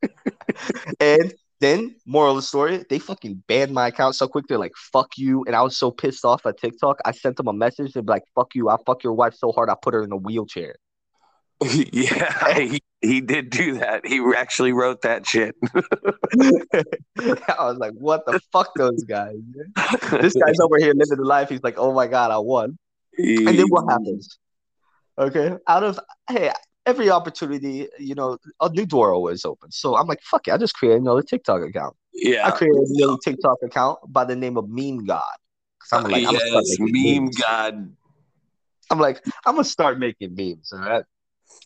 and 1.00 1.32
then, 1.60 1.94
moral 2.06 2.32
of 2.32 2.36
the 2.36 2.42
story, 2.42 2.84
they 2.88 2.98
fucking 2.98 3.42
banned 3.46 3.72
my 3.72 3.88
account 3.88 4.14
so 4.14 4.26
quick. 4.26 4.46
They're 4.48 4.58
like, 4.58 4.72
"Fuck 4.92 5.18
you!" 5.18 5.44
And 5.46 5.54
I 5.54 5.62
was 5.62 5.76
so 5.76 5.90
pissed 5.90 6.24
off 6.24 6.46
at 6.46 6.58
TikTok. 6.58 7.00
I 7.04 7.12
sent 7.12 7.36
them 7.36 7.48
a 7.48 7.52
message. 7.52 7.92
They're 7.92 8.02
like, 8.02 8.24
"Fuck 8.34 8.54
you! 8.54 8.70
I 8.70 8.76
fuck 8.86 9.04
your 9.04 9.12
wife 9.12 9.34
so 9.34 9.52
hard 9.52 9.68
I 9.68 9.74
put 9.80 9.92
her 9.94 10.02
in 10.02 10.12
a 10.12 10.16
wheelchair." 10.16 10.76
yeah, 11.92 12.58
he, 12.58 12.80
he 13.02 13.20
did 13.20 13.50
do 13.50 13.76
that. 13.78 14.06
He 14.06 14.22
actually 14.34 14.72
wrote 14.72 15.02
that 15.02 15.26
shit. 15.26 15.54
I 15.74 17.64
was 17.64 17.76
like, 17.78 17.92
"What 17.92 18.24
the 18.24 18.40
fuck, 18.52 18.70
those 18.76 19.04
guys?" 19.04 19.36
man? 19.54 20.22
This 20.22 20.34
guy's 20.34 20.60
over 20.60 20.78
here 20.78 20.94
living 20.94 21.18
the 21.18 21.24
life. 21.24 21.50
He's 21.50 21.62
like, 21.62 21.78
"Oh 21.78 21.92
my 21.92 22.06
god, 22.06 22.30
I 22.30 22.38
won." 22.38 22.78
And 23.18 23.58
then 23.58 23.66
what 23.68 23.84
eh, 23.88 23.92
happens? 23.92 24.38
Okay, 25.18 25.56
out 25.66 25.82
of 25.82 25.98
hey, 26.28 26.52
every 26.86 27.10
opportunity, 27.10 27.88
you 27.98 28.14
know, 28.14 28.38
a 28.60 28.68
new 28.70 28.86
door 28.86 29.12
always 29.12 29.44
opens. 29.44 29.76
So 29.76 29.96
I'm 29.96 30.06
like, 30.06 30.22
"Fuck 30.22 30.48
it!" 30.48 30.52
I 30.52 30.56
just 30.56 30.74
created 30.74 31.02
another 31.02 31.22
TikTok 31.22 31.62
account. 31.62 31.96
Yeah. 32.12 32.46
I 32.46 32.50
created 32.50 32.78
a 32.78 32.86
little 32.88 33.18
TikTok 33.18 33.58
account 33.62 33.98
by 34.08 34.24
the 34.24 34.36
name 34.36 34.56
of 34.56 34.68
Meme 34.68 35.04
God. 35.04 35.24
I'm 35.92 36.04
like, 36.04 36.26
I'm 36.26 36.36
uh, 36.36 36.38
yes, 36.38 36.76
meme 36.78 37.24
memes. 37.24 37.36
god. 37.36 37.96
I'm 38.90 38.98
like, 38.98 39.24
I'm 39.46 39.54
gonna 39.54 39.64
start 39.64 39.98
making 39.98 40.34
memes. 40.34 40.72
All 40.72 40.80
right. 40.80 41.04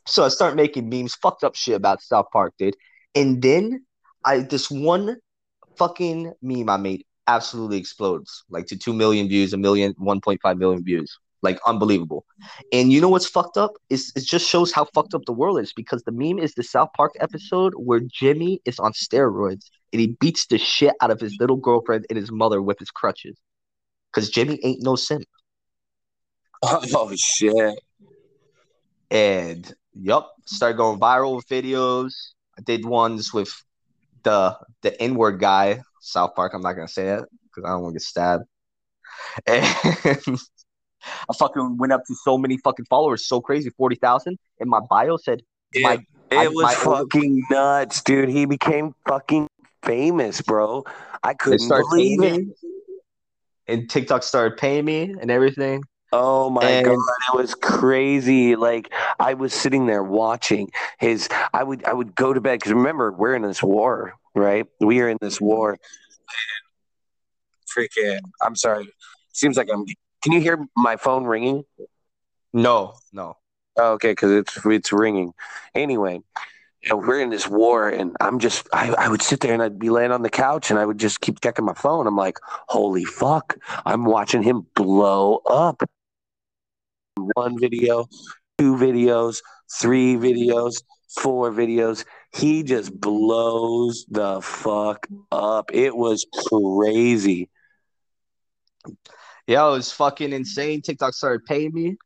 So 0.07 0.25
I 0.25 0.29
start 0.29 0.57
making 0.57 0.89
memes, 0.89 1.15
fucked 1.15 1.45
up 1.45 1.55
shit 1.55 1.75
about 1.75 2.03
South 2.03 2.27
Park, 2.33 2.55
dude. 2.59 2.77
And 3.15 3.41
then 3.43 3.85
I 4.25 4.41
this 4.41 4.71
one 4.71 5.19
fucking 5.77 6.33
meme 6.43 6.69
I 6.69 6.77
made 6.77 7.05
absolutely 7.27 7.79
explodes, 7.79 8.45
like 8.51 8.67
to 8.67 8.77
two 8.77 8.93
million 8.93 9.29
views, 9.29 9.53
a 9.53 9.57
million, 9.57 9.95
1.5 9.95 10.59
million 10.59 10.85
views. 10.85 11.19
Like 11.45 11.61
unbelievable. 11.67 12.25
And 12.73 12.93
you 12.93 13.01
know 13.01 13.11
what's 13.11 13.27
fucked 13.27 13.57
up? 13.59 13.73
Is 13.91 14.13
it 14.17 14.25
just 14.25 14.49
shows 14.49 14.73
how 14.73 14.87
fucked 14.95 15.15
up 15.15 15.23
the 15.27 15.33
world 15.33 15.61
is 15.61 15.73
because 15.75 16.03
the 16.05 16.13
meme 16.13 16.39
is 16.39 16.55
the 16.55 16.65
South 16.65 16.91
Park 16.97 17.13
episode 17.21 17.75
where 17.77 18.01
Jimmy 18.01 18.61
is 18.65 18.79
on 18.81 18.93
steroids 18.93 19.71
and 19.93 20.01
he 20.01 20.17
beats 20.21 20.47
the 20.47 20.59
shit 20.59 20.95
out 21.03 21.11
of 21.11 21.21
his 21.21 21.37
little 21.41 21.57
girlfriend 21.57 22.07
and 22.11 22.17
his 22.19 22.33
mother 22.33 22.63
with 22.63 22.79
his 22.79 22.91
crutches. 22.91 23.37
Because 24.13 24.31
Jimmy 24.31 24.59
ain't 24.65 24.83
no 24.83 24.97
simp. 24.97 25.25
Oh 26.67 27.15
shit. 27.15 27.79
and 29.11 29.75
yup, 29.93 30.33
started 30.47 30.79
going 30.79 30.99
viral 30.99 31.37
with 31.37 31.47
videos. 31.49 32.13
I 32.59 32.63
did 32.63 32.87
ones 32.87 33.35
with 33.35 33.53
the 34.23 34.57
the 34.83 35.01
N 35.01 35.15
word 35.15 35.41
guy, 35.41 35.83
South 36.01 36.35
Park. 36.35 36.55
I'm 36.55 36.63
not 36.63 36.73
gonna 36.73 36.89
say 36.89 37.09
it 37.09 37.25
because 37.45 37.65
I 37.69 37.73
don't 37.73 37.83
want 37.83 37.95
to 37.95 37.99
get 37.99 38.03
stabbed. 38.03 38.45
And 39.47 40.39
I 41.30 41.34
fucking 41.34 41.76
went 41.78 41.92
up 41.92 42.02
to 42.06 42.14
so 42.14 42.38
many 42.38 42.56
fucking 42.58 42.87
followers, 42.87 43.26
so 43.26 43.40
crazy, 43.40 43.70
forty 43.70 43.96
thousand. 43.96 44.38
And 44.61 44.68
my 44.70 44.80
bio 44.88 45.16
said 45.16 45.42
my 45.76 45.99
It 46.30 46.37
I- 46.38 46.49
was 46.49 46.62
my 46.64 46.75
older- 46.90 47.02
fucking 47.04 47.42
nuts, 47.50 48.02
dude. 48.02 48.28
He 48.28 48.44
became 48.46 48.94
fucking 49.06 49.49
famous, 49.82 50.40
bro. 50.40 50.84
I 51.23 51.34
couldn't 51.34 51.68
believe 51.68 52.23
it. 52.23 52.37
me, 52.38 52.52
and 53.66 53.88
TikTok 53.88 54.23
started 54.23 54.56
paying 54.58 54.84
me 54.84 55.14
and 55.20 55.30
everything. 55.30 55.82
Oh 56.12 56.49
my 56.50 56.62
And- 56.64 56.87
god, 56.87 56.96
it 57.32 57.37
was 57.37 57.54
crazy. 57.54 58.54
Like 58.56 58.92
I 59.18 59.34
was 59.34 59.52
sitting 59.52 59.87
there 59.87 60.02
watching 60.02 60.70
his. 60.99 61.28
I 61.52 61.62
would 61.64 61.84
I 61.84 61.92
would 61.92 62.14
go 62.14 62.32
to 62.32 62.40
bed 62.40 62.61
because 62.61 62.73
remember 62.73 63.11
we're 63.12 63.34
in 63.34 63.42
this 63.42 63.62
war, 63.62 64.14
right? 64.34 64.66
We 64.80 65.00
are 65.00 65.08
in 65.08 65.18
this 65.20 65.40
war. 65.40 65.78
Freaking! 67.76 68.20
I'm 68.40 68.54
sorry. 68.56 68.88
Seems 69.32 69.56
like 69.56 69.68
I'm. 69.73 69.84
Can 70.25 70.33
you 70.33 70.40
hear 70.40 70.66
my 70.75 70.97
phone 70.97 71.25
ringing? 71.25 71.64
No, 72.54 72.95
no. 73.12 73.37
Oh, 73.76 73.93
okay, 73.93 74.12
because 74.12 74.33
it's 74.33 74.59
it's 74.64 74.90
ringing. 74.90 75.35
Anyway, 75.75 76.23
you 76.83 76.88
know, 76.88 76.97
we're 76.97 77.21
in 77.21 77.28
this 77.28 77.47
war, 77.47 77.90
and 77.90 78.16
I'm 78.21 78.38
just 78.38 78.66
I, 78.73 78.95
I 78.95 79.09
would 79.11 79.21
sit 79.21 79.40
there 79.40 79.52
and 79.52 79.62
I'd 79.62 79.78
be 79.78 79.90
laying 79.90 80.12
on 80.12 80.23
the 80.23 80.31
couch, 80.31 80.71
and 80.71 80.78
I 80.78 80.87
would 80.87 80.97
just 80.97 81.21
keep 81.21 81.43
checking 81.43 81.66
my 81.66 81.75
phone. 81.75 82.07
I'm 82.07 82.16
like, 82.16 82.38
holy 82.69 83.04
fuck! 83.04 83.59
I'm 83.85 84.07
watching 84.07 84.43
him 84.43 84.66
blow 84.75 85.43
up. 85.47 85.83
One 87.35 87.61
video, 87.61 88.07
two 88.57 88.76
videos, 88.76 89.43
three 89.71 90.14
videos, 90.14 90.83
four 91.19 91.52
videos. 91.52 92.07
He 92.35 92.62
just 92.62 92.99
blows 92.99 94.07
the 94.09 94.40
fuck 94.40 95.07
up. 95.31 95.71
It 95.75 95.95
was 95.95 96.26
crazy. 96.49 97.50
Yeah, 99.47 99.67
it 99.69 99.71
was 99.71 99.93
fucking 99.93 100.33
insane. 100.33 100.81
TikTok 100.83 101.15
started 101.15 101.45
paying 101.45 101.73
me. 101.73 101.97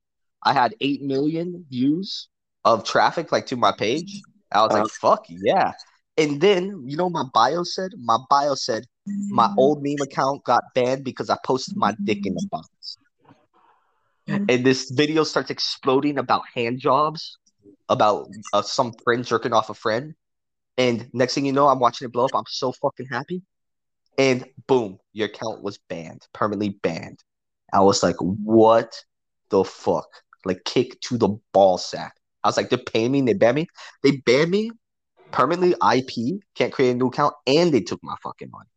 I 0.45 0.53
had 0.53 0.75
eight 0.81 1.03
million 1.03 1.65
views 1.69 2.29
of 2.65 2.85
traffic 2.85 3.33
like 3.33 3.47
to 3.47 3.57
my 3.57 3.73
page. 3.73 4.23
I 4.53 4.63
was 4.63 4.73
like, 4.73 4.89
fuck 4.89 5.25
yeah. 5.29 5.73
And 6.17 6.41
then 6.41 6.85
you 6.87 6.97
know 6.97 7.09
my 7.09 7.25
bio 7.33 7.63
said? 7.63 7.93
My 7.97 8.19
bio 8.29 8.55
said 8.55 8.85
my 9.07 9.53
old 9.57 9.83
meme 9.83 10.01
account 10.03 10.45
got 10.45 10.65
banned 10.75 11.05
because 11.05 11.31
I 11.31 11.37
posted 11.45 11.77
my 11.77 11.95
dick 12.05 12.27
in 12.27 12.35
the 12.35 12.47
box. 12.51 12.69
And 14.27 14.65
this 14.65 14.91
video 14.91 15.25
starts 15.25 15.51
exploding 15.51 16.19
about 16.19 16.43
hand 16.55 16.81
jobs, 16.81 17.39
about 17.89 18.29
uh, 18.53 18.61
some 18.63 18.93
friend 19.05 19.25
jerking 19.25 19.55
off 19.55 19.71
a 19.71 19.75
friend. 19.75 20.15
And 20.77 21.09
next 21.15 21.35
thing 21.35 21.47
you 21.47 21.53
know, 21.53 21.69
I'm 21.69 21.79
watching 21.79 22.07
it 22.07 22.13
blow 22.13 22.27
up. 22.27 22.35
I'm 22.35 22.45
so 22.47 22.73
fucking 22.73 23.07
happy. 23.07 23.43
And 24.19 24.45
boom, 24.67 24.99
your 25.13 25.29
account 25.29 25.63
was 25.63 25.79
banned, 25.89 26.27
permanently 26.35 26.79
banned. 26.83 27.21
I 27.73 27.81
was 27.81 28.03
like, 28.03 28.17
what 28.21 28.95
the 29.51 29.65
fuck? 29.65 30.09
Like, 30.45 30.65
kick 30.65 31.01
to 31.03 31.19
the 31.19 31.37
ball 31.53 31.79
sack. 31.79 32.15
I 32.45 32.49
was 32.49 32.57
like, 32.57 32.71
they're 32.71 32.79
paying 32.79 33.13
me 33.13 33.19
and 33.21 33.29
they 33.29 33.35
ban 33.35 33.55
me. 33.55 33.67
They 34.03 34.13
banned 34.25 34.51
me 34.51 34.71
permanently, 35.33 35.75
IP, 35.97 36.41
can't 36.55 36.73
create 36.73 36.93
a 36.93 36.95
new 36.95 37.09
account, 37.09 37.35
and 37.47 37.73
they 37.73 37.81
took 37.81 38.01
my 38.03 38.15
fucking 38.23 38.51
money. 38.51 38.69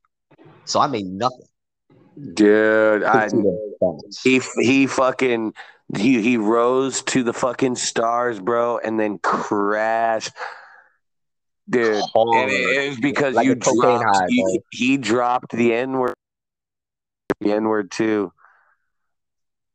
So 0.66 0.80
I 0.80 0.88
made 0.88 1.06
nothing. 1.06 1.48
Dude, 2.34 3.04
I, 3.04 3.22
Kick 3.24 3.32
to 3.32 3.38
the 3.38 3.78
balls. 3.80 4.20
he 4.24 4.42
he 4.62 4.86
fucking 4.88 5.54
he 5.98 6.22
he 6.22 6.38
rose 6.38 7.02
to 7.04 7.24
the 7.24 7.34
fucking 7.34 7.76
stars, 7.76 8.40
bro, 8.40 8.78
and 8.80 9.00
then 9.00 9.18
crashed. 9.20 10.32
Dude, 11.70 12.04
and 12.16 12.52
it, 12.52 12.78
it 12.86 12.90
was 12.90 13.00
because 13.00 13.36
Like 13.36 13.46
you 13.46 13.56
dropped. 13.56 14.04
high, 14.04 14.26
he, 14.28 14.60
he 14.72 14.98
dropped 14.98 15.52
the 15.56 15.74
N 15.74 15.94
word. 15.94 16.16
The 17.40 17.54
N 17.54 17.64
word 17.70 17.92
too. 17.92 18.34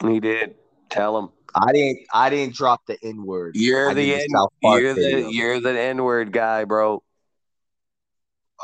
He 0.03 0.21
did. 0.21 0.55
Tell 0.91 1.19
him 1.19 1.31
I 1.57 1.73
didn't. 1.73 2.07
I 2.13 2.31
didn't 2.31 2.55
drop 2.55 2.83
the 2.87 2.99
N 3.03 3.25
word. 3.25 3.57
you're 3.57 3.91
I 3.91 3.95
the 3.95 4.15
N. 4.15 4.27
You're 4.63 4.95
the 4.95 5.01
video. 5.01 5.29
you're 5.29 5.61
the 5.61 5.79
N 5.79 6.05
word 6.05 6.33
guy, 6.33 6.65
bro. 6.65 7.03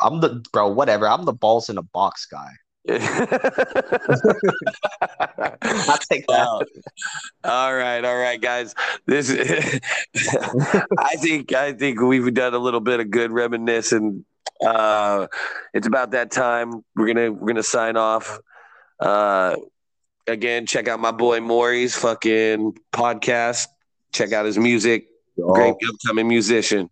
I'm 0.01 0.21
the 0.21 0.45
bro. 0.53 0.69
Whatever. 0.69 1.09
I'm 1.09 1.25
the 1.25 1.33
balls 1.33 1.71
in 1.71 1.79
a 1.79 1.83
box 1.83 2.27
guy. 2.27 2.51
I'll 2.89 2.99
take 6.11 6.27
that. 6.27 6.67
All 7.45 7.75
right, 7.75 8.05
all 8.05 8.19
right, 8.19 8.41
guys. 8.41 8.75
This 9.07 9.31
I 10.99 11.15
think 11.17 11.53
I 11.53 11.73
think 11.73 12.01
we've 12.01 12.35
done 12.35 12.55
a 12.55 12.59
little 12.59 12.81
bit 12.81 13.01
of 13.01 13.11
good 13.11 13.31
reminiscing. 13.31 14.25
Uh, 14.65 15.29
it's 15.73 15.87
about 15.87 16.11
that 16.11 16.31
time. 16.31 16.85
We're 16.97 17.07
gonna 17.07 17.33
we're 17.33 17.47
gonna 17.47 17.63
sign 17.63 17.97
off. 17.97 18.39
Uh, 19.01 19.57
again, 20.27 20.67
check 20.67 20.89
out 20.89 21.01
my 21.01 21.11
boy 21.13 21.41
Maury's 21.41 21.95
fucking 21.97 22.77
podcast. 22.93 23.67
Check 24.13 24.33
out 24.33 24.45
his 24.45 24.59
music. 24.59 25.07
Yo, 25.37 25.53
Great 25.53 25.75
upcoming 25.89 26.29
musician. 26.29 26.91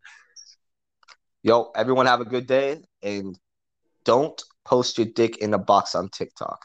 yo, 1.42 1.70
everyone 1.76 2.06
have 2.06 2.20
a 2.20 2.24
good 2.24 2.46
day 2.46 2.80
and 3.02 3.38
don't 4.04 4.40
post 4.64 4.98
your 4.98 5.06
dick 5.06 5.38
in 5.38 5.52
a 5.52 5.58
box 5.58 5.94
on 5.94 6.08
TikTok 6.08 6.64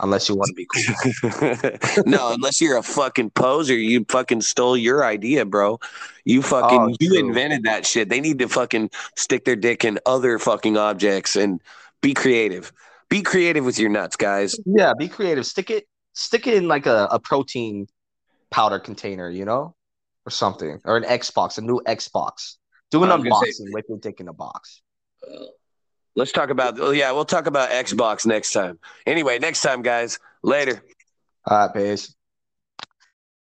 unless 0.00 0.28
you 0.28 0.34
want 0.34 0.48
to 0.48 0.54
be 0.54 0.66
cool. 0.74 2.02
no, 2.06 2.32
unless 2.34 2.60
you're 2.60 2.76
a 2.76 2.82
fucking 2.82 3.30
poser, 3.30 3.74
you 3.74 4.04
fucking 4.08 4.40
stole 4.42 4.76
your 4.76 5.04
idea, 5.04 5.44
bro. 5.44 5.78
You 6.24 6.42
fucking 6.42 6.80
Oh, 6.80 6.94
you 7.00 7.18
invented 7.18 7.62
that 7.64 7.86
shit. 7.86 8.08
They 8.08 8.20
need 8.20 8.38
to 8.40 8.48
fucking 8.48 8.90
stick 9.16 9.44
their 9.44 9.56
dick 9.56 9.84
in 9.84 9.98
other 10.04 10.38
fucking 10.38 10.76
objects 10.76 11.36
and 11.36 11.60
be 12.02 12.12
creative. 12.12 12.72
Be 13.08 13.22
creative 13.22 13.64
with 13.64 13.78
your 13.78 13.90
nuts, 13.90 14.16
guys. 14.16 14.58
Yeah, 14.66 14.92
be 14.98 15.08
creative. 15.08 15.46
Stick 15.46 15.70
it, 15.70 15.86
stick 16.14 16.46
it 16.46 16.54
in 16.54 16.66
like 16.66 16.86
a, 16.86 17.08
a 17.10 17.18
protein 17.18 17.86
powder 18.50 18.78
container, 18.78 19.28
you 19.28 19.44
know, 19.44 19.74
or 20.24 20.30
something, 20.30 20.80
or 20.84 20.96
an 20.96 21.04
Xbox, 21.04 21.58
a 21.58 21.60
new 21.60 21.80
Xbox. 21.86 22.56
Do 22.90 23.02
an 23.04 23.10
I 23.10 23.16
was 23.16 23.24
gonna 23.24 23.34
unboxing 23.34 23.72
with 23.74 23.84
your 23.88 23.98
dick 23.98 24.20
in 24.20 24.28
a 24.28 24.32
box. 24.32 24.80
Uh, 25.22 25.44
let's 26.14 26.32
talk 26.32 26.50
about 26.50 26.78
oh 26.80 26.90
yeah, 26.90 27.12
we'll 27.12 27.24
talk 27.24 27.46
about 27.46 27.70
Xbox 27.70 28.24
next 28.24 28.52
time. 28.52 28.78
Anyway, 29.06 29.38
next 29.38 29.60
time, 29.60 29.82
guys. 29.82 30.18
Later. 30.42 30.82
All 31.46 31.58
right, 31.58 31.74
peace. 31.74 32.14